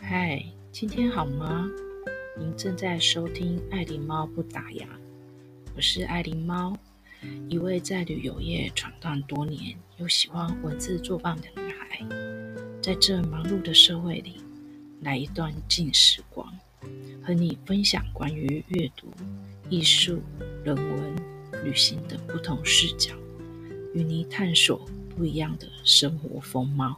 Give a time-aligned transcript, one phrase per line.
[0.00, 0.42] 嗨，
[0.72, 1.68] 今天好吗？
[2.38, 4.86] 您正在收听爱狸猫不打烊，
[5.76, 6.76] 我是爱狸猫，
[7.48, 12.00] 一位在旅游业闯荡多年又喜欢文字作伴的女孩。
[12.80, 14.36] 在这忙碌的社会里，
[15.02, 16.50] 来一段静时光，
[17.22, 19.08] 和你分享关于阅读、
[19.68, 20.22] 艺术、
[20.64, 21.16] 人文、
[21.64, 23.14] 旅行的不同视角，
[23.92, 24.80] 与你探索
[25.14, 26.96] 不一样的生活风貌。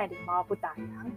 [0.00, 1.10] 爱狸猫不打烊，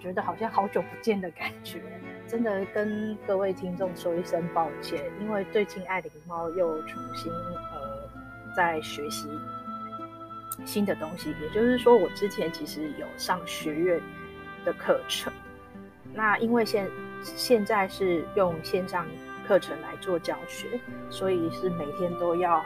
[0.00, 1.82] 觉得好像好久不见的感觉，
[2.28, 8.08] 真的跟各位听众说一声抱歉，因为最近爱狸猫又重新呃
[8.56, 9.28] 在学习
[10.64, 14.00] 新的东西，也就是说，我之前其实有上学院
[14.64, 15.32] 的课程，
[16.14, 16.88] 那因为现
[17.24, 19.04] 现在是用线上
[19.48, 20.78] 课程来做教学，
[21.10, 22.64] 所以是每天都要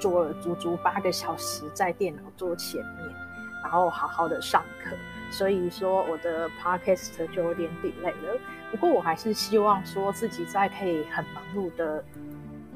[0.00, 3.29] 坐足足八个小时在电脑桌前面。
[3.70, 4.96] 然后好好的上课，
[5.30, 8.36] 所以说我的 podcast 就有点 delay 了。
[8.72, 12.02] 不过我还是希望说自己在可以很忙碌的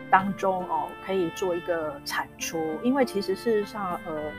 [0.08, 2.78] 当中哦，可以做一个产出。
[2.84, 4.30] 因为其实事实上，呃，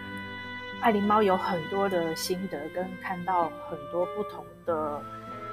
[0.80, 5.02] 爱琳猫有很多的心得跟看到很多不同的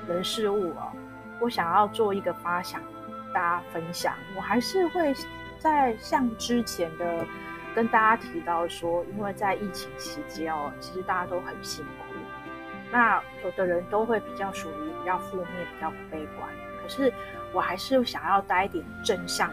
[0.06, 0.92] 人事物哦，
[1.40, 2.80] 我想要做一个发想，
[3.34, 4.14] 大家分享。
[4.36, 5.12] 我还是会
[5.58, 7.26] 在像之前的。
[7.74, 12.14] 跟大家提到说，因为在疫情期间哦，其实大家都很辛苦。
[12.90, 16.48] 那有的人都会比较属于比较负面、比较悲观。
[16.82, 17.12] 可是
[17.52, 19.50] 我还是想要带一点正向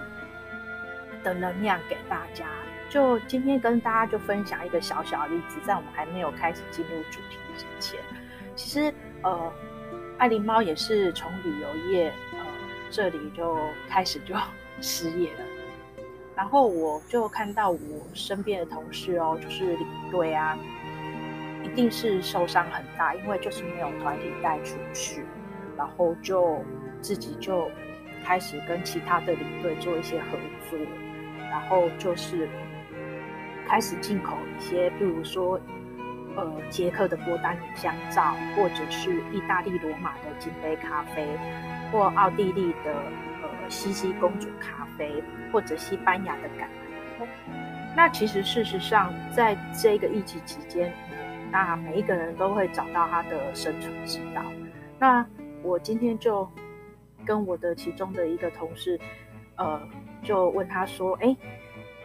[1.23, 2.45] 的能量给大家。
[2.89, 7.99] 就今天跟大家就分享一个小小的例子，在我们还没有开始进入主题之前，
[8.55, 9.53] 其实呃，
[10.17, 12.39] 爱狸猫也是从旅游业呃
[12.89, 14.35] 这里就开始就
[14.81, 15.39] 失业了。
[16.39, 17.77] 然后我就看到我
[18.13, 20.57] 身边的同事哦，就是领队啊，
[21.65, 25.25] 一定是受伤很大，因为就是没有团体带出去，
[25.77, 26.63] 然后就
[27.01, 27.69] 自己就
[28.23, 30.37] 开始跟其他的领队做一些合
[30.69, 30.79] 作，
[31.51, 32.47] 然后就是
[33.67, 35.59] 开始进口一些，比如说
[36.37, 41.27] 呃捷克的波丹尼香皂，或者是意大利罗马的金杯咖啡，
[41.91, 42.95] 或奥地利的
[43.69, 45.23] 西西公主咖啡。
[45.51, 47.27] 或者西班牙的橄榄油，
[47.95, 50.93] 那其实事实上，在这个疫情期间，
[51.51, 54.43] 那每一个人都会找到他的生存之道。
[54.99, 55.25] 那
[55.63, 56.47] 我今天就
[57.25, 58.99] 跟我的其中的一个同事，
[59.55, 59.81] 呃，
[60.21, 61.35] 就问他说：“哎，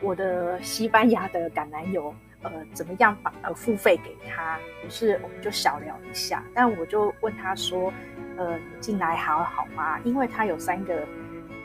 [0.00, 6.42] 我的西班牙的橄榄油，呃，怎么样把呃付费给他？”于是我们就小聊一下。
[6.54, 7.92] 但我就问他说
[8.38, 10.00] ：“呃，进来还好吗？
[10.02, 11.06] 因为他有三个。”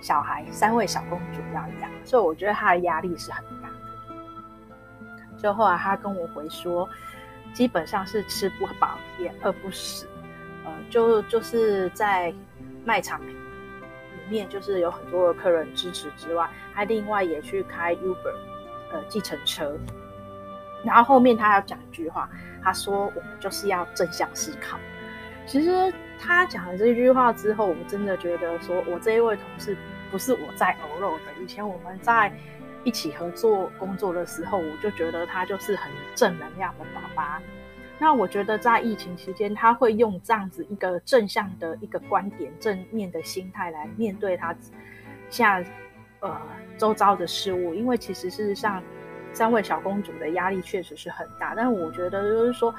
[0.02, 5.38] 小孩三位小公主要养，所以我觉得他的压力是很大的。
[5.38, 6.88] 就后来他跟我回说，
[7.54, 10.08] 基本上是吃不饱也饿不死，
[10.66, 12.34] 呃，就就是在
[12.86, 13.36] 卖场里
[14.30, 18.36] 面，就是有很多的客人支持之外，他另外也去开 Uber，
[18.92, 19.78] 呃，计程车。
[20.84, 22.30] 然后后面他要讲一句话，
[22.64, 24.78] 他说：“我们就是要正向思考。”
[25.50, 25.92] 其实。
[26.22, 29.74] 他讲了这句话之后，我真的觉得说，我这一位同事
[30.12, 31.42] 不是我在偶肉的。
[31.42, 32.30] 以前我们在
[32.84, 37.42] 一起合作工作的时候，我就觉得他就是很正能量的爸爸。
[37.98, 44.54] 那我觉得在疫情期间，他会用这样子一个正向的一个观点、正面的心态来面对他
[45.30, 45.72] 现在
[46.20, 46.38] 呃
[46.78, 47.74] 周遭的事物。
[47.74, 48.84] 因为其实事实上，
[49.32, 52.76] 三位小公主的压力确实是很大，但我觉得就是说。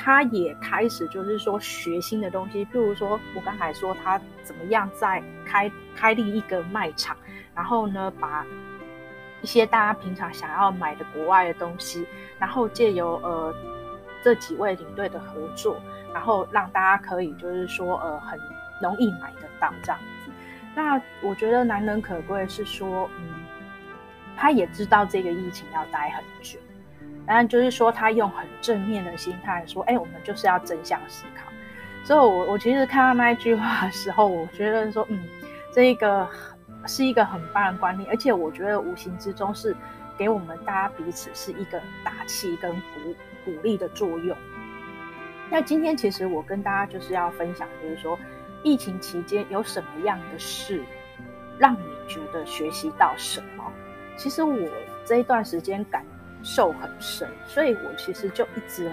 [0.00, 7.16] 他也开始就是说学新的东西，譬如说我刚才说他怎么样在开开立一个卖场，
[7.52, 8.46] 然后呢，把
[9.42, 12.06] 一些大家平常想要买的国外的东西，
[12.38, 13.52] 然后借由呃
[14.22, 15.80] 这几位领队的合作，
[16.14, 18.38] 然后让大家可以就是说呃很
[18.80, 20.30] 容易买得到这样子。
[20.76, 23.34] 那我觉得难能可贵是说，嗯，
[24.36, 26.58] 他也知道这个疫情要待很久。
[27.28, 31.52] 当然，就是说，他用很正面的心态说：“哎，我们就是要正向思考。”
[32.02, 35.28] 所以，我我其实看到那一句话的时候，我觉得说：“嗯，
[35.70, 36.26] 这一个
[36.86, 39.76] 是一个很棒的观念，而且我觉得无形之中是
[40.16, 43.14] 给我们大家彼此是一个打气跟鼓
[43.44, 44.34] 鼓励的作用。”
[45.50, 48.18] 那今天其实我跟大家就是要分享，就是说，
[48.62, 50.82] 疫情期间有什么样的事
[51.58, 53.70] 让你觉得学习到什么？
[54.16, 54.66] 其实我
[55.04, 56.02] 这一段时间感。
[56.42, 58.92] 受很深，所以我其实就一直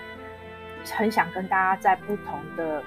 [0.94, 2.84] 很想跟大家在不同的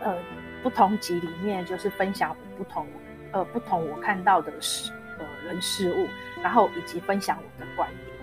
[0.00, 0.16] 呃
[0.62, 2.86] 不同集里面，就是分享不同
[3.32, 6.08] 呃不同我看到的事呃人事物，
[6.42, 8.16] 然后以及分享我的观点。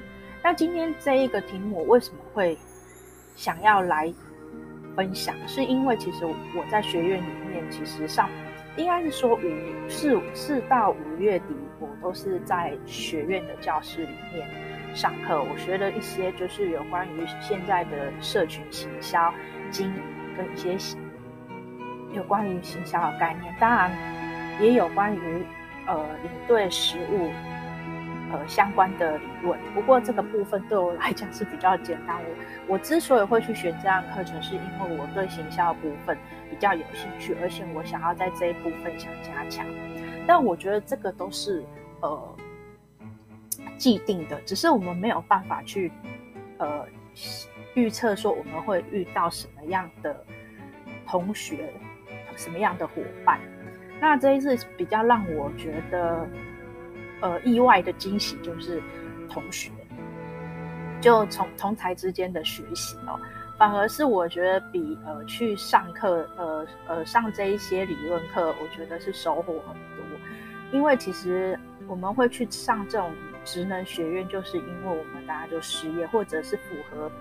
[0.43, 2.57] 那今天这一个题目我为什么会
[3.35, 4.13] 想要来
[4.95, 5.35] 分享？
[5.47, 8.29] 是因为其实我在学院里面，其实上
[8.75, 14.47] 应该是说五四四到五月底，我都是在学院的教室里面
[14.93, 15.41] 上课。
[15.41, 19.33] 我学了一些就是有关于现在的社群行销
[19.69, 20.01] 经营
[20.37, 20.97] 跟一些
[22.13, 23.91] 有关于行销的概念，当然
[24.59, 25.45] 也有关于
[25.87, 27.29] 呃领队实务。
[28.31, 32.17] 呃，相关的理论，不过这个部分对我来讲是比较简单。
[32.17, 32.35] 我
[32.73, 36.17] 我之所以会去选这样课程，是因为我对行销的部分
[36.49, 39.63] 比较有兴趣，而且我想要在这一部分想加强。
[40.25, 41.63] 但我觉得这个都是
[42.01, 42.35] 呃
[43.77, 45.91] 既定的，只是我们没有办法去
[46.57, 46.85] 呃
[47.73, 50.25] 预测说我们会遇到什么样的
[51.07, 51.73] 同学，
[52.35, 53.39] 什么样的伙伴。
[53.99, 56.27] 那这一次比较让我觉得。
[57.21, 58.83] 呃，意外的惊喜就是
[59.29, 59.71] 同学，
[60.99, 63.17] 就从同才之间的学习哦，
[63.57, 70.05] 反而是我觉得比呃去上课，呃呃上这一些理论课，我觉得是收获很多。
[70.73, 73.09] 因为其实我们会去上这种
[73.43, 77.11] 职能学院，就是因为我们大家就失业，或者是符合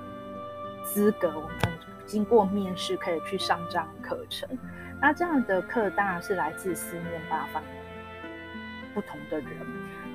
[0.84, 1.58] 资格，我们
[2.06, 4.48] 经过面试可以去上这样的课程。
[5.00, 7.62] 那这样的课当然是来自四面八方。
[8.94, 9.48] 不同的人，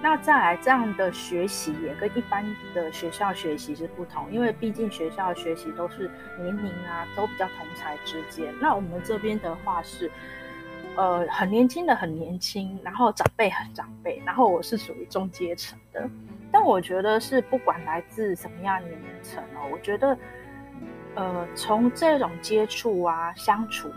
[0.04, 2.46] 那再来这样的学习也跟一般
[2.76, 6.08] 的学校学习是不同，因为毕竟学校学习都是
[6.38, 8.54] 年龄啊都比较同才之间。
[8.62, 10.12] 那我们这边的话是，
[10.98, 16.10] 呃，很年轻的很年轻，然后长辈很长辈，然后我是属于中阶层的。
[16.52, 20.18] 但我觉得是不管来自什么样的年龄层哦，我觉得，
[21.14, 23.92] 呃，从这种接触啊相处，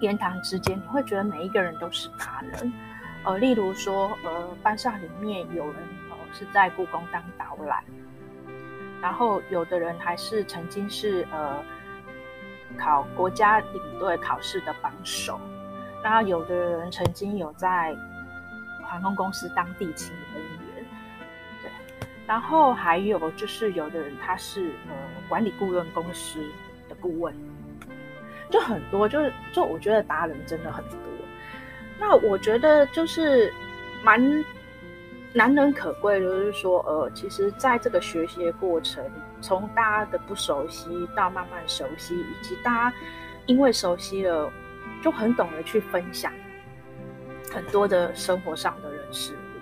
[0.00, 2.70] 言谈之间，你会觉得每一个人都是大人。
[3.24, 5.76] 呃，例如说，呃，班上里面有人
[6.10, 7.82] 呃是在故宫当导览，
[9.00, 11.56] 然后有的人还是曾经是呃
[12.76, 15.40] 考国家领队考试的榜首，
[16.02, 17.94] 那有的人曾经有在
[18.82, 20.84] 航空公司当地勤人员，
[21.62, 21.70] 对，
[22.26, 24.94] 然后还有就是有的人他是呃
[25.28, 26.40] 管理顾问公司
[26.88, 27.34] 的顾问，
[28.50, 30.96] 就很多，就是就我觉得达人真的很多。
[31.98, 33.52] 那我觉得就是
[34.02, 34.18] 蛮
[35.34, 39.04] 难能可贵的，就是说，呃，其实在这个学习的过程，
[39.42, 42.96] 从大家的不熟悉到慢慢熟悉，以及大家
[43.44, 44.50] 因为熟悉了，
[45.02, 46.32] 就很懂得去分享
[47.52, 49.60] 很多的生活上的人事物。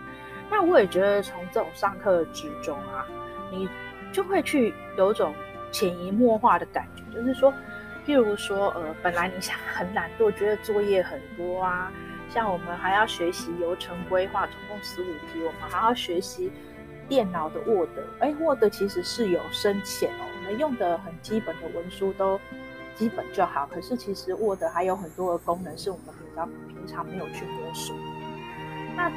[0.50, 3.06] 那我也觉得，从这种上课之中啊，
[3.50, 3.69] 你
[4.12, 5.35] 就会去有种
[5.70, 7.52] 潜移默化的感觉，就是说，
[8.06, 11.93] 譬如说，呃，本来你想很懒惰，觉得作业很多啊。
[12.31, 16.52] 像我们还要学习流程规划，总共十五题，我们还要学习
[17.08, 17.88] 电脑的 Word。
[18.20, 22.38] 哎，Word 其实是有深浅哦，我们用的很基本的文书都
[22.98, 23.66] 基本就好。
[23.72, 27.94] 可是其实 Word 还有很多的功能是我们比较平常没有去摸索。
[28.96, 29.10] 那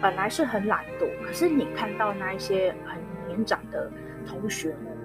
[0.00, 2.98] 本来是很懒惰，可是你看到那一些很
[3.28, 3.90] 年长的
[4.26, 4.96] 同学们，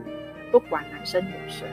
[0.51, 1.67] 不管男生女生，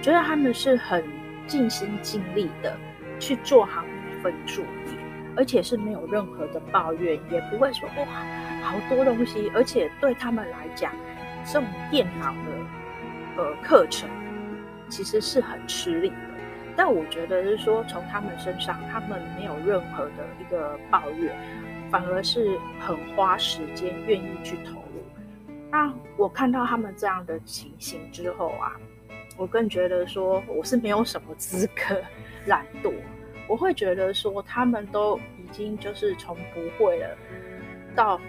[0.00, 1.04] 觉得他们是很
[1.46, 2.76] 尽心尽力的
[3.18, 3.84] 去做好。
[3.84, 4.98] 一份作业，
[5.36, 8.06] 而且是没有任何的抱怨，也不会说哇
[8.62, 10.90] 好多东西，而且对他们来讲，
[11.44, 14.08] 这种电脑的呃课程
[14.88, 16.16] 其实是很吃力的。
[16.76, 21.36] 但我觉得是说，从他们身上，他们没有任何的一个抱怨，
[21.90, 25.04] 反而是很花时间，愿意去投入。
[25.70, 28.72] 那我看到他们这样的情形之后啊，
[29.36, 32.00] 我更觉得说我是没有什么资格
[32.46, 32.92] 懒惰。
[33.46, 37.16] 我会觉得说，他们都已经就是从不会了
[37.94, 38.20] 到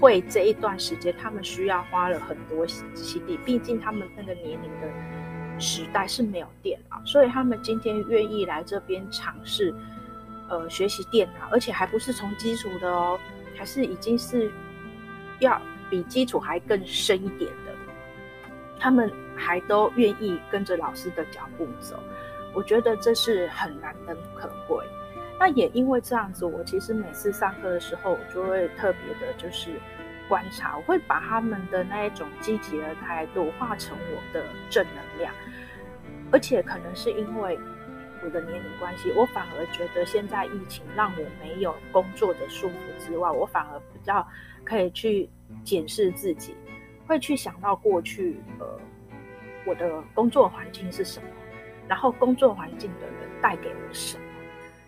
[0.00, 3.38] 会这一段时间，他们需要花了很多心力。
[3.44, 9.74] 毕竟他们那个年龄的时代是没有电脑，所以他们今天愿意来这边尝试
[10.48, 13.18] 呃学习电脑，而且还不是从基础的哦，
[13.56, 14.50] 还是已经是
[15.38, 17.72] 要比基础还更深一点的。
[18.78, 22.02] 他们还都愿意跟着老师的脚步走。
[22.54, 24.84] 我觉得这是很难能可贵。
[25.40, 29.70] 那也因为这样子，我其实每次上课的时候，我就会特别的，就是
[30.28, 35.32] 观察，我会把他们的那一种积极的态度化成我的正能量。
[36.30, 37.58] 而且可能是因为
[38.22, 44.24] 我的年龄关系，我反而觉得现在疫情让我没有工作的束缚之外，我反而比较
[44.62, 45.26] 可以去
[45.64, 46.54] 检视自己，
[47.06, 48.78] 会去想到过去，呃，
[49.64, 51.26] 我的工作环境是什么。
[51.88, 54.24] 然后工作环境的人带给我什么？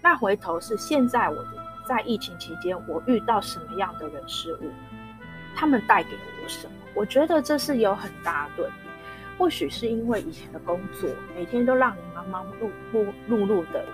[0.02, 1.44] 那回头是现在我
[1.86, 4.70] 在疫情期间，我遇到什么样的人事物，
[5.54, 6.10] 他们带给
[6.42, 6.72] 我什么？
[6.94, 8.72] 我觉得这是有很大的对比。
[9.38, 13.84] 或许是因为以前的工作，每天都让你忙忙碌碌碌碌的，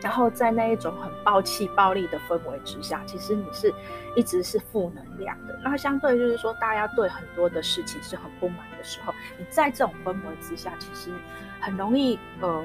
[0.00, 3.72] 然后在那一种很暴气暴力的氛围之下，其实你是
[4.16, 5.56] 一直是负能量的。
[5.62, 11.12] 那相对就是说，大家对很多的事情是很不满的时候，你在这种氛围之下，其实
[11.60, 12.64] 很容易呃，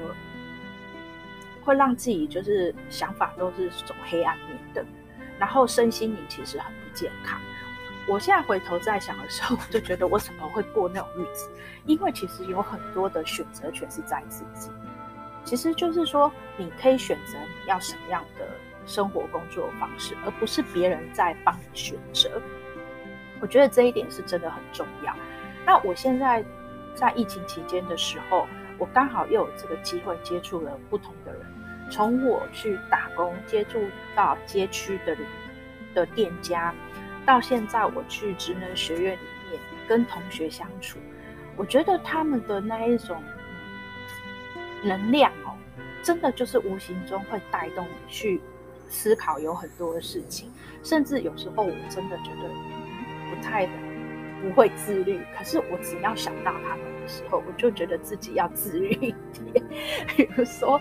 [1.62, 4.84] 会让自己就是想法都是走黑暗面的，
[5.38, 7.38] 然后身心灵其实很不健康。
[8.08, 11.48] 我现在回头再想的时候，我就觉得我怎么会过那种日子？
[11.86, 14.70] 因为其实有很多的选择权是在自己。
[15.44, 18.46] 其实就是说，你可以选择你要什么样的
[18.86, 22.30] 生活、工作方式，而不是别人在帮你选择。
[23.40, 25.14] 我觉得这一点是真的很重要。
[25.64, 26.44] 那我现在
[26.94, 28.46] 在疫情期间的时候，
[28.80, 31.42] 我刚好又有这个机会接触了不同的人，
[31.90, 33.78] 从我去打工接触
[34.16, 35.16] 到街区的
[35.94, 36.74] 的店家。
[37.26, 39.20] 到现在，我去职能学院里
[39.50, 40.98] 面跟同学相处，
[41.54, 43.22] 我觉得他们的那一种
[44.82, 45.54] 能量哦，
[46.02, 48.40] 真的就是无形中会带动你去
[48.88, 50.50] 思考有很多的事情，
[50.82, 52.48] 甚至有时候我真的觉得
[53.28, 53.68] 不太
[54.42, 59.14] 不会自律，可是我只要想到他们的时候，我就觉得自己要自律一
[59.52, 59.64] 点，
[60.16, 60.80] 比如说，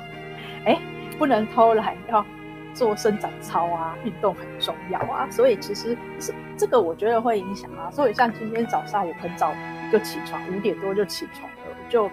[0.66, 0.80] 哎，
[1.18, 2.26] 不能偷懒，要。
[2.72, 7.90] 做伸展操啊，运动很重要啊，所以其实是这个，我觉得会影响啊。
[7.90, 9.52] 所以像今天早上我很早
[9.92, 12.10] 就起床，五点多就起床了，我就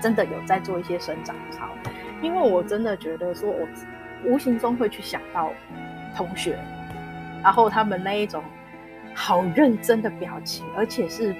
[0.00, 1.68] 真的有在做一些伸展操，
[2.22, 3.66] 因为我真的觉得说，我
[4.24, 5.52] 无形中会去想到
[6.16, 6.56] 同学，
[7.42, 8.42] 然后他们那一种
[9.20, 11.34] 好认真的表情，而且是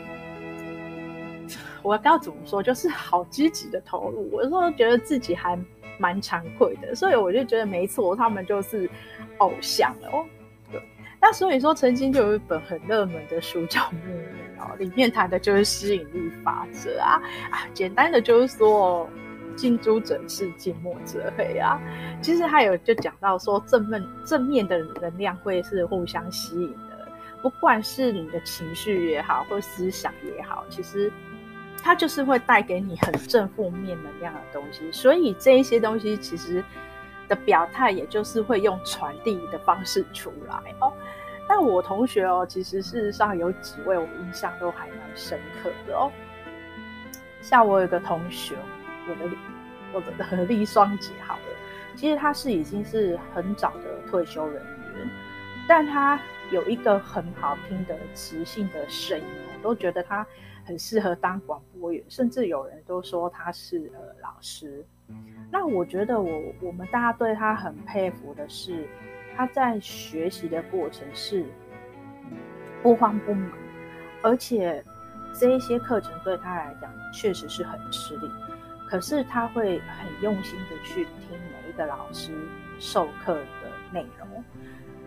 [1.82, 5.58] 我要怎么说，就是好积极的投入，我说觉得自己还。
[6.02, 8.88] 蛮惭愧的，所以我就觉得没错，他们就是
[9.36, 10.24] 偶像哦。
[10.72, 10.82] 对，
[11.20, 14.18] 那所以说曾经就有一本很热门的书叫《秘密》
[14.62, 17.20] 哦，里面谈的就是吸引力法则啊
[17.50, 19.06] 啊，简单的就是说
[19.54, 21.78] 近朱者赤，近墨者黑啊。
[22.22, 26.74] 其实还有就讲到说正面正面的能量会是互相吸引，
[27.42, 31.12] 不管是你的情绪也好，或思想也好，其实。
[31.82, 36.62] 它就是会带给你很正负面能量的东西，所以这一些东西其实
[37.26, 40.92] 的表态，也就是会用传递的方式出来哦。
[41.48, 46.12] 但我同学哦，其实事实上有几位我印象都还蛮深刻的哦。
[47.40, 48.56] 像我有个同学，
[49.08, 49.34] 我的
[49.94, 54.62] 我的合力双姐好了，其实他是已经是很早的退休人
[54.96, 55.10] 员，
[55.66, 56.20] 但他
[56.50, 59.24] 有一个很好听的磁性的声音，
[59.56, 60.26] 我都觉得他。
[60.62, 64.84] 很适合当广播员，甚至有人都说他是呃老师。
[65.50, 66.30] 那我觉得我
[66.60, 68.86] 我们大家对他很佩服的是，
[69.34, 71.44] 他在学习的过程是
[72.82, 73.50] 不慌不忙，
[74.22, 74.84] 而且
[75.32, 78.30] 这一些课程对他来讲确实是很吃力。
[78.86, 82.32] 可是他会很用心的去听每一个老师
[82.78, 84.44] 授课的内容，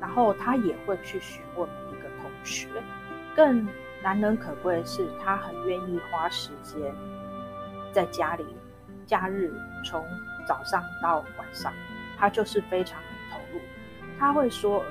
[0.03, 2.67] 然后他也会去询问每一个同学，
[3.33, 3.65] 更。
[4.03, 6.93] 难能可贵的是，他很愿意花时间
[7.93, 8.45] 在家里，
[9.05, 9.49] 假日
[9.85, 10.05] 从
[10.45, 11.71] 早上到晚上，
[12.17, 12.99] 他就是非常
[13.31, 13.61] 投入。
[14.19, 14.83] 他会说：“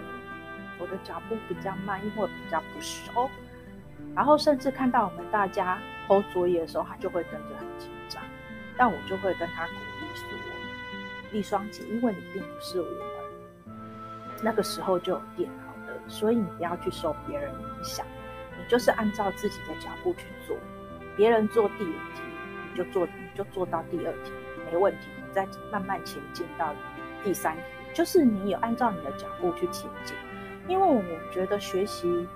[0.81, 3.29] 我的脚步比较慢，因为比较不熟。”
[4.17, 5.79] 然后甚至看到我们大家
[6.09, 8.23] 偷作业的时候，他就会跟着很紧张。
[8.79, 10.27] 但我就会跟他鼓励说
[11.33, 12.89] ：“丽双姐，因为你并不是我
[14.43, 18.05] 那个时候就有电脑的，所以你不要去受别人影响。”
[18.59, 20.57] 你就是按照自己的脚步去做，
[21.17, 22.21] 别人做第五题，
[22.71, 24.33] 你就做，你就做到第二题，
[24.71, 25.09] 没问题。
[25.17, 26.75] 你再慢慢前进到
[27.25, 27.63] 第三题，
[27.95, 30.15] 就是你有按照你的脚步去前进。
[30.69, 32.29] 因为我觉得学习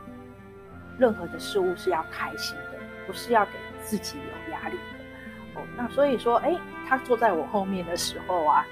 [0.98, 5.60] 任何的事物是要开心的，不是要给自己有压力的。
[5.60, 6.58] 哦，那所以说，哎，
[6.88, 8.66] 他坐在我后面的时候啊，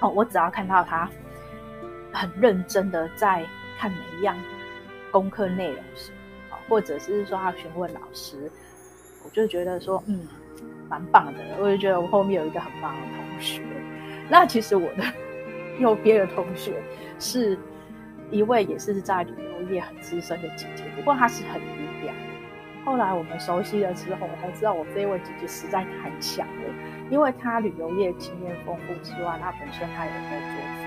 [0.00, 1.10] 哦，我只要看到他
[2.12, 3.44] 很认真的在
[3.78, 4.36] 看每一样
[5.10, 6.10] 功课内容时。
[6.50, 8.50] 啊或者是说要询问老师，
[9.24, 10.28] 我就觉得说，嗯，
[10.86, 11.40] 蛮棒的。
[11.58, 13.62] 我就觉得我后面有一个很棒的同学。
[14.28, 15.02] 那其实我的
[15.80, 16.82] 右边的同学
[17.18, 17.58] 是
[18.30, 22.12] 一位也是在旅游业很资深的姐姐，不过她是很低调。
[22.84, 26.74] 后来我们熟悉了之后，我才知道我这位姐姐实在太强了，
[27.08, 30.77] 因为她旅游业经验丰富之外，她本身她也在做。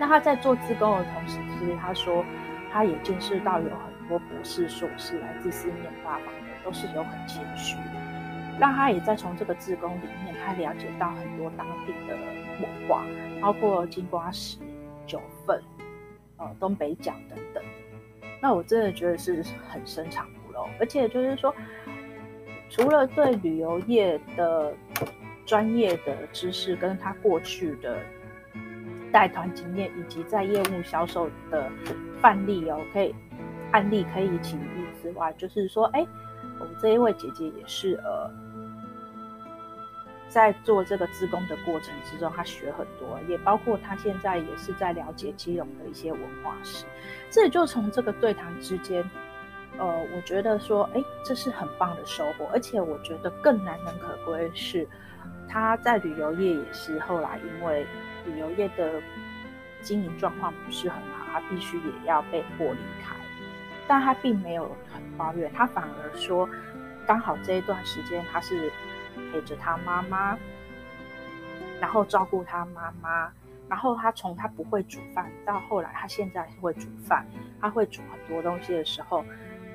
[0.00, 2.24] 那他在做自工的同时，其实他说
[2.72, 7.76] 他也见识到有很多博士、硕士来自四面八方的，都是有很谦虚。
[8.58, 12.14] 让他也在从这个自工里面，他了解到很多当地的
[12.60, 13.04] 文化，
[13.42, 14.58] 包括金瓜石、
[15.06, 15.62] 九份、
[16.38, 17.62] 呃东北角等等。
[18.40, 21.54] 那我真的觉得是很深藏不露，而且就是说，
[22.70, 24.74] 除了对旅游业的
[25.44, 27.98] 专业的知识，跟他过去的
[29.12, 31.70] 带团经验，以及在业务销售的
[32.20, 33.14] 范例哦，可以
[33.72, 36.06] 案例可以举例之外，就是说，哎，
[36.58, 38.30] 我们这一位姐姐也是呃。
[40.32, 46.84] 在做这个志工的过程之中，她学很多，也包括她现在也是在了解基隆的一些文化史。
[47.30, 49.02] 这也就从这个对谈之间，
[49.76, 52.48] 呃，我觉得说，哎，这是很棒的收获。
[52.52, 54.86] 而且我觉得更难能可贵是，
[55.48, 57.84] 他在旅游业也是后来因为
[58.32, 59.02] 旅游业的
[59.82, 63.14] 经营状况不是很好，他必须也要被迫离开。
[63.86, 66.48] 但他并没有很抱怨，他反而说，
[67.06, 68.70] 刚好这一段时间他是。
[69.32, 70.38] 陪着他妈妈，
[71.80, 73.30] 然后照顾他妈妈，
[73.68, 77.26] 然后他从他不会煮饭到后来他现在会煮饭，
[77.60, 79.24] 他会煮很多东西的时候，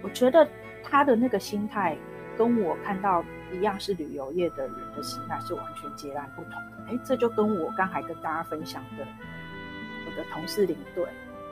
[0.02, 0.48] 我觉得
[0.84, 1.98] 他的那个心态
[2.38, 6.92] 跟我看到一样是旅游业的人的心态是完全截然不同的。
[6.92, 9.06] 哎，这就跟我刚才跟大家分享的
[10.06, 11.06] 我的同事领队，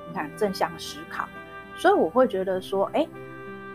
[0.08, 1.28] 你看正向思考，
[1.76, 3.08] 所以我会觉得说，哎，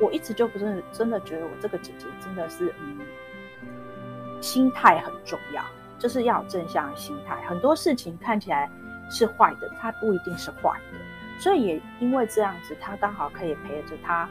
[0.00, 2.98] 我一直就不是真的觉得我这个姐姐真的是嗯。
[4.40, 5.64] 心态很重要，
[5.98, 7.34] 就是要有正向心态。
[7.48, 8.70] 很多事情看起来
[9.10, 10.98] 是坏的，它不一定是坏的。
[11.40, 14.28] 所以也因为这样子，他刚好可以陪着他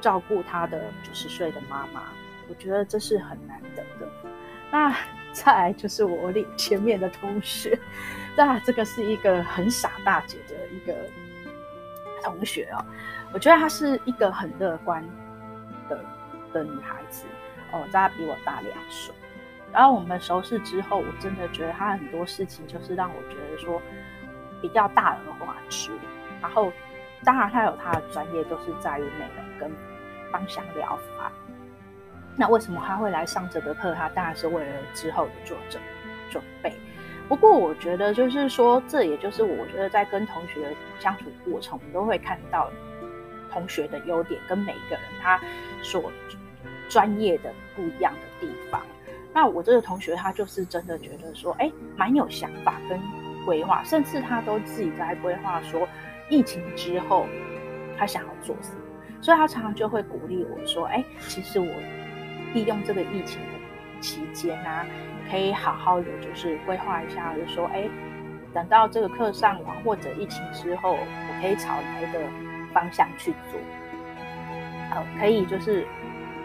[0.00, 2.04] 照顾他的九十岁的妈妈。
[2.50, 4.06] 我觉得这是很难得的。
[4.70, 4.94] 那
[5.32, 7.78] 再来就是我领前面的同学，
[8.36, 10.92] 那这个是一个很傻大姐的一个
[12.22, 12.84] 同学哦。
[13.32, 15.04] 我觉得她是一个很乐观
[15.88, 16.04] 的
[16.52, 17.26] 的女孩子。
[17.72, 19.14] 哦，她比我大两岁，
[19.72, 23.80] 然后我们熟识之后，我真的觉得他很多事情就是让我觉得说
[24.60, 25.92] 比较大而化之。
[26.42, 26.72] 然后，
[27.22, 29.70] 当然他有他的专业，都是在于美容跟
[30.32, 31.30] 芳香疗法。
[32.36, 33.94] 那为什么他会来上这个课？
[33.94, 35.82] 他当然是为了之后的做准
[36.30, 36.72] 准备。
[37.28, 42.70] 不过，我觉得就是说，这也就是我觉得在跟同学相处过程，我们都会看到
[43.52, 45.40] 同学的优点跟每一个人他
[45.82, 46.10] 所。
[46.88, 48.82] 专业的不一样的地方，
[49.32, 53.00] 那我这个同学他就是真的觉得说，哎，蛮有想法跟
[53.46, 55.88] 规划，甚至他都自己在规划说，
[56.28, 57.26] 疫情之后
[57.96, 58.80] 他想要做什么，
[59.20, 61.72] 所以他常常就会鼓励我说，哎，其实我
[62.52, 64.86] 利用这个疫情的期间啊，
[65.30, 67.88] 可以好好的就是规划一下，就说，哎，
[68.52, 72.18] 等到这个课上完或者疫情之后，我可以朝哪一个
[72.72, 73.60] 方向去做，
[74.90, 75.86] 好，可以就是。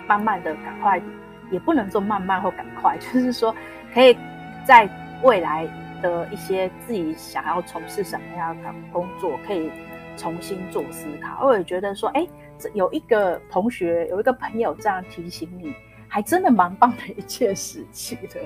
[0.08, 1.02] 慢慢的，赶快，
[1.50, 3.56] 也不能说慢慢或赶快，就是说，
[3.92, 4.16] 可以
[4.64, 4.88] 在
[5.24, 5.68] 未来
[6.00, 9.72] 的一些自己想要从事什么样的工作，可以
[10.16, 11.44] 重新做思考。
[11.44, 12.24] 我也觉得说，哎，
[12.60, 15.74] 这有一个同学，有一个朋友这样提醒你，
[16.16, 18.40] 还真的蛮棒的一件事情的。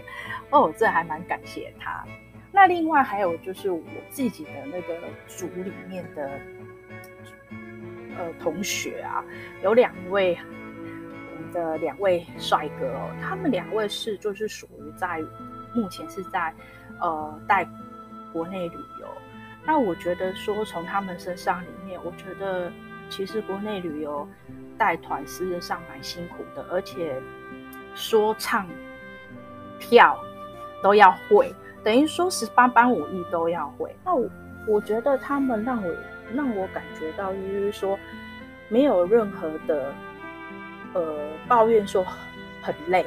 [0.50, 2.04] 哦，这还蛮感谢他。
[2.52, 4.96] 那另外还有就是我自己的那个
[5.28, 6.32] 组里面的
[8.18, 9.24] 呃同学啊，
[9.62, 10.36] 有两位。
[11.52, 15.20] 的两位帅哥哦，他们两位是就是属于在
[15.74, 16.54] 目前是在
[17.00, 17.68] 呃带
[18.32, 19.08] 国内旅游。
[19.66, 22.72] 那我觉得说从他们身上里面，我觉得
[23.10, 24.28] 其实国内旅游
[24.78, 27.20] 带团事实上蛮辛苦的，而且
[27.96, 28.68] 说唱
[29.80, 30.20] 跳
[30.82, 33.96] 都要会，等于说十八般武艺都要会。
[34.04, 34.30] 那我
[34.68, 35.96] 我觉得他们让我
[36.34, 37.98] 让我感觉到就是说
[38.68, 39.94] 没有任何的。
[40.96, 41.16] 呃，
[41.48, 42.04] 抱怨说
[42.64, 43.06] 很累，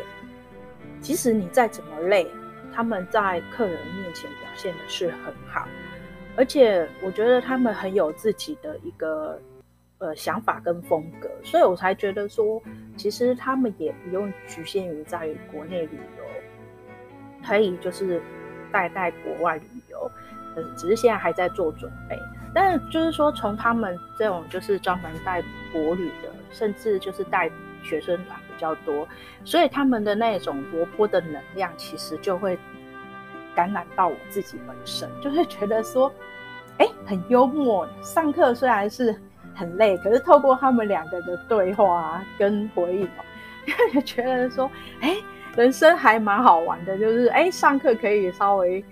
[1.00, 2.30] 即使你再怎么累，
[2.72, 5.66] 他们在客人面前表现的是很好，
[6.36, 9.36] 而且我觉得他们很有自己的一个
[10.02, 12.62] 呃想法跟风格，所以我才觉得说，
[12.96, 16.24] 其实他们也不用局限于在国内旅游，
[17.46, 18.20] 可以就是
[18.70, 20.10] 带带国外旅游，
[20.56, 22.18] 呃，只是现在还在做准备，
[22.54, 27.50] 但是就是说从他们这种就是专门带国旅的，甚至就是带。
[27.84, 29.08] 学生团比较多，
[29.44, 32.56] 所以他们的那种活泼的能量，其实就会
[33.56, 36.08] 感染到我自己本身，就会觉得说，
[36.78, 37.84] 哎，很幽默。
[38.00, 39.20] 上课虽然是
[39.54, 43.08] 很累，可是透过他们两个的对话跟回应，
[43.92, 45.16] 就 觉得说，哎，
[45.56, 46.98] 人生还蛮好玩的。
[46.98, 48.84] 就是哎，上课可以稍微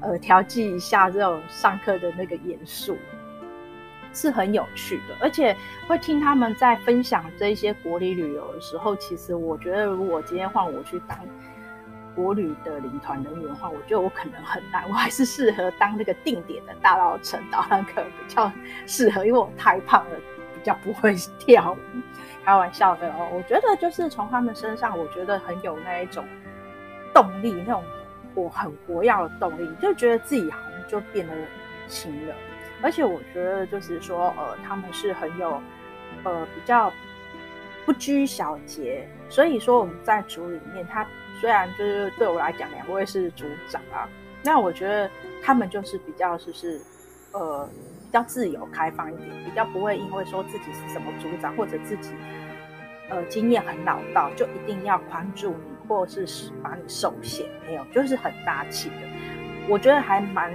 [0.00, 2.96] 呃调剂一下这种上课的那个严肃。
[4.14, 5.54] 是很有趣的，而且
[5.86, 11.16] 会听他们在分享这些国旅旅游的时候，其实我觉得，如果今天换我去当
[12.18, 18.50] 国旅的领团人员的话，我觉得我可能很难，我还是适合当那个定点的大稻埕导览客比较
[18.88, 20.16] 适合，因为我太胖了，
[20.52, 21.78] 比较不会跳舞，
[22.44, 23.28] 开玩笑的哦。
[23.32, 26.26] 我觉得就是从他们身上，我觉得很有那一种
[27.14, 27.84] 动力，那种
[28.34, 31.32] 我很活跃的动力，就觉得自己好像就变得
[31.86, 32.34] 轻了。
[32.82, 35.62] 而且我觉得就是说，呃，他们是很有，
[36.24, 36.92] 呃，比较
[37.86, 39.08] 不拘小节。
[39.28, 41.06] 所以说我们在组里面，他
[41.40, 44.08] 虽然就是对我来讲，两位是组长啊，
[44.42, 45.10] 那我觉得
[45.42, 46.80] 他们就是比较就是，
[47.32, 47.68] 呃。
[48.10, 52.14] 比较自由开放一点，比较不会因为说自己是什么组长或者自己
[53.10, 56.26] 呃经验很老道，就一定要宽住你，或是
[56.62, 57.44] 把你受限。
[57.66, 58.96] 没有，就是很大气的。
[59.68, 60.50] 我觉得还蛮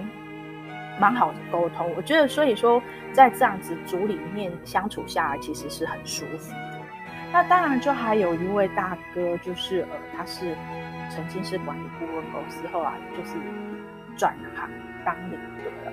[1.00, 1.94] 蛮好的沟通。
[1.96, 6.56] 我觉得所以说在这样子组里面相处下来，其实是很舒服。
[7.34, 10.56] 那当然就还有一位大哥，就是呃他是
[11.10, 13.36] 曾经是管理顾问公司，后来就是
[14.16, 14.70] 转行
[15.04, 15.92] 当领队了。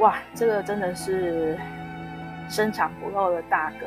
[0.00, 1.56] 哇，这个真的是
[2.48, 3.86] 深藏不露的大哥，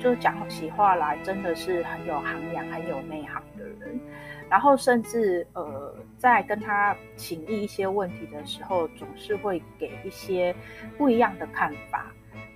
[0.00, 4.00] 就讲起话来真的是很有涵养、很有内行的人。
[4.48, 10.52] 然后甚至呃，在跟他请益一些问题的时候，总是会给一些
[10.98, 12.06] 不一样的看法。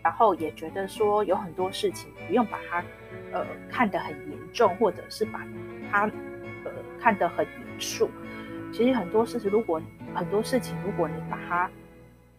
[0.04, 2.84] 然后也觉得说有很多事情不用把它
[3.32, 5.40] 呃看得很严重，或者是把
[5.90, 6.04] 它
[6.64, 8.10] 呃看得很严肃。
[8.70, 9.80] 其实很多事情，如果
[10.14, 11.70] 很多事情，如果你把它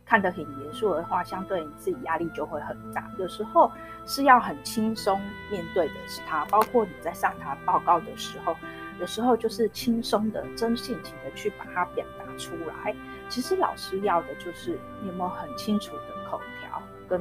[0.05, 3.09] 看得很严肃的话，相对你自己压力就会很大。
[3.17, 3.71] 有时候
[4.05, 8.55] 是要很轻松面对的是他，包括你在上台报告的时候，
[8.99, 12.95] 有时候就是轻松的、真性情的去把它表达出来。
[13.27, 17.19] 其实老师要的就是你有没有很清楚的口条跟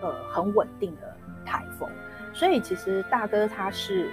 [0.00, 1.88] 呃很稳定的台风。
[2.32, 4.10] 所以其实大哥他是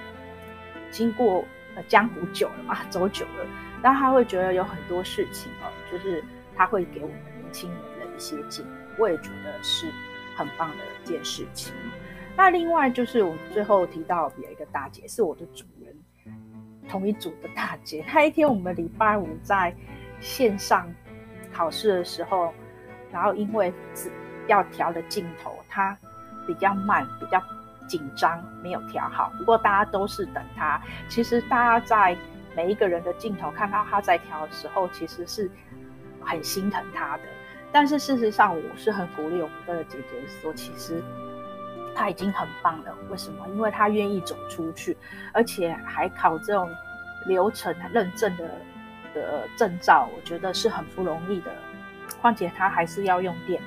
[0.91, 1.43] 经过
[1.75, 3.45] 呃江湖久了嘛，走久了，
[3.81, 6.23] 然后他会觉得有很多事情哦，就是
[6.55, 7.15] 他会给我们。
[7.45, 9.87] 年轻人的一些建议，我也觉得是
[10.35, 11.73] 很棒的一件事情。
[12.35, 15.95] 那另外就是我们最后提到有一个大姐，是我的主人，
[16.89, 18.03] 同一组的大姐。
[18.13, 19.73] 那一天我们礼拜五在
[20.19, 20.91] 线上
[21.53, 22.51] 考试的时候，
[23.09, 23.71] 然后因为
[24.47, 25.97] 要调的镜头，它
[26.45, 27.41] 比较慢，比较
[27.87, 29.31] 紧张，没有调好。
[29.37, 30.81] 不过大家都是等他。
[31.07, 32.17] 其实大家在
[32.55, 35.49] 每一个人的镜头看到他在调的时候，其实是
[36.21, 37.23] 很心疼他的。
[37.71, 41.03] 但是事实上，我是很鼓励我们的姐姐说，其实
[41.93, 42.95] 她已经很棒了。
[43.09, 43.45] 为什么？
[43.49, 44.95] 因为她愿意走出去，
[45.33, 46.69] 而且还考这种
[47.25, 48.49] 流程认证的
[49.13, 51.51] 的证照，我觉得是很不容易的。
[52.21, 53.61] 况且她还是要用电。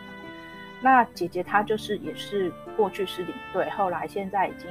[0.81, 4.69] 那姐姐她就是也是过去是领队，后来现在已经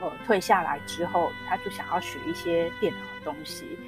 [0.00, 3.78] 呃退下来之后，她就想要学一些电脑的东西。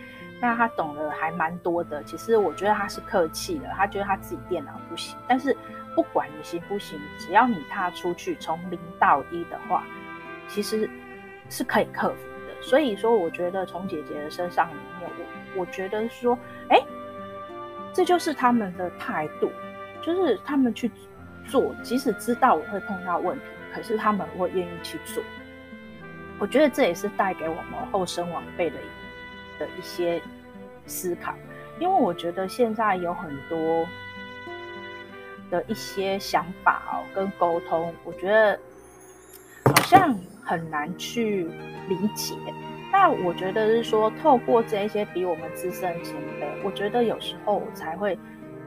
[0.40, 5.56] 那她懂得还蛮多的，其实我觉得她是客气的，她觉得她自己电脑不行，但是
[5.94, 9.84] 不管你行不行，只要你踏出去从零到一的话，
[10.48, 10.88] 其实
[11.48, 12.62] 是可以克服的。
[12.62, 15.10] 所以说，我觉得从姐姐的身上里面，
[15.54, 16.80] 我我觉得说，哎，
[17.92, 19.50] 这就是他们的态度，
[20.00, 20.90] 就是他们去
[21.50, 25.22] 做，即使知道我会碰到问题，可是他们会愿意去做。
[26.38, 28.90] 我觉得这也是带给我们后生晚辈的一个。
[29.60, 30.18] 的一些
[30.86, 31.34] 思考，
[31.78, 33.86] 因为我觉得现在有很多
[35.50, 38.58] 的一些想法哦，跟沟通，我觉得
[39.66, 41.46] 好像很难去
[41.90, 42.34] 理解。
[42.90, 48.18] 那我觉得是说，透过这一些比我们资深前辈，我觉得有时候我才会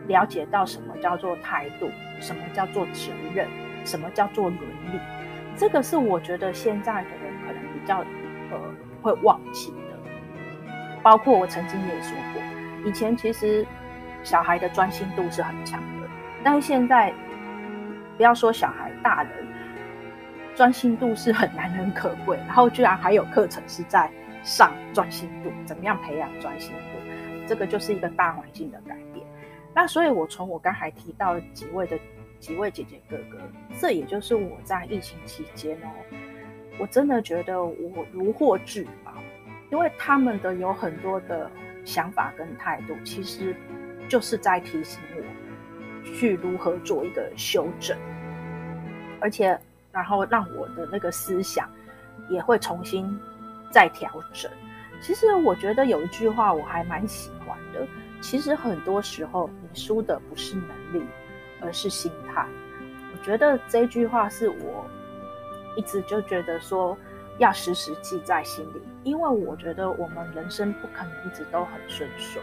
[0.08, 1.90] 了解到什么叫做态度，
[2.20, 3.48] 什么叫做责任，
[3.86, 4.62] 什么叫做伦
[4.92, 5.00] 理。
[5.56, 8.00] 这个是我觉得现在的人可能比较
[8.52, 8.60] 呃
[9.02, 9.78] 会忘记的。
[11.02, 12.42] 包括我曾经也说过，
[12.90, 13.66] 以前其实
[14.24, 16.08] 小孩的专心度是很强的，
[16.44, 17.14] 但是现在
[18.16, 19.32] 不要说小孩，大人
[20.56, 22.38] 专心度是很难能可贵。
[22.48, 24.10] 然后居然还有课程是在
[24.44, 27.00] 上专心度，怎么样培养专心度？
[27.46, 28.96] 这个就是一个大环境的改。
[29.76, 31.98] 那所以，我从我刚才提到几位的
[32.40, 33.38] 几位姐姐哥哥，
[33.80, 35.90] 这也就是我在疫情期间哦，
[36.78, 39.14] 我真的觉得我如获至宝。
[39.72, 41.50] 因为他们的有很多的
[41.84, 43.56] 想法跟态度，其实
[44.08, 47.98] 就是在提醒我去如何做一个修正，
[49.20, 49.60] 而且
[49.92, 51.68] 然后让我的那个思想
[52.30, 53.20] 也会重新
[53.72, 54.52] 再调整。
[55.02, 57.88] 其实我觉得有一句话我还蛮喜欢的，
[58.22, 61.06] 其实很多时候输的不是能力，
[61.62, 62.48] 而是心态。
[63.12, 64.86] 我觉得这句话是我
[65.76, 66.98] 一直就觉得说。
[67.40, 72.40] 要时时记在心里，因为我觉得我们人生不可能一直都很顺遂，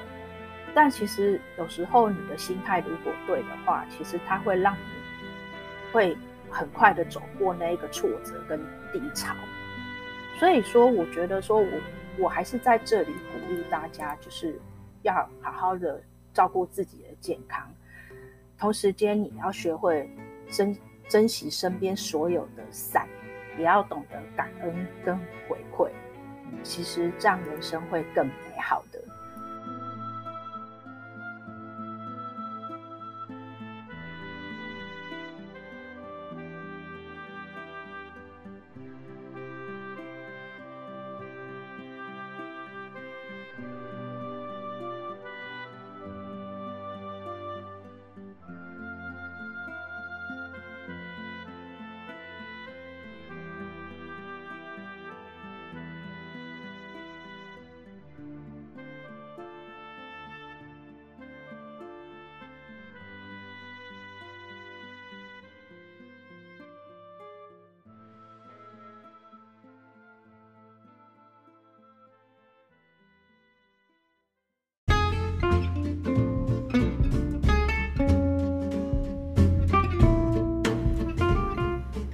[0.74, 6.18] 但其实有时候你的心态如果对的话，其实它会让你会
[6.50, 8.60] 很快的走过那一个挫折跟
[8.92, 9.32] 低潮。
[10.40, 11.68] 所以说，我觉得说我
[12.18, 14.60] 我还是在这里鼓励大家，就是
[15.02, 16.02] 要好好的
[16.34, 17.70] 照顾自己的健康，
[18.58, 20.10] 同时间你要学会
[20.50, 20.76] 珍
[21.08, 23.06] 珍惜身边所有的善，
[23.58, 25.16] 也要懂得感恩跟
[25.48, 25.90] 回馈。
[26.62, 29.00] 其实这样人生会更美好的。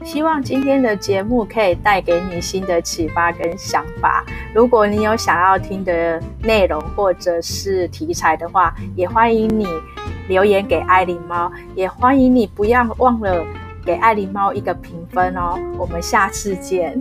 [0.06, 4.24] 希望今天的节目可以带给你新的启发跟想法。
[4.54, 9.66] 如果你有想要听的内容或者是题材的话，也欢迎你
[10.28, 13.44] 留言给爱琳猫，也欢迎你不要忘了
[13.84, 15.58] 给爱琳猫一个评分哦。
[15.76, 16.96] 我们下次见。